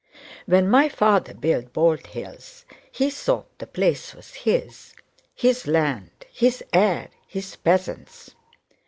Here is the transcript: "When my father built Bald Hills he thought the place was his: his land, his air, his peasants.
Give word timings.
"When 0.47 0.67
my 0.67 0.89
father 0.89 1.35
built 1.35 1.73
Bald 1.73 2.07
Hills 2.07 2.65
he 2.91 3.11
thought 3.11 3.55
the 3.59 3.67
place 3.67 4.15
was 4.15 4.33
his: 4.33 4.95
his 5.35 5.67
land, 5.67 6.25
his 6.31 6.63
air, 6.73 7.09
his 7.27 7.55
peasants. 7.55 8.31